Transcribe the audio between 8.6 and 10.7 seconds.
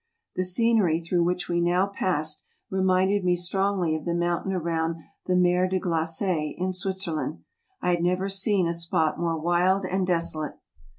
a spot more wild and desolate.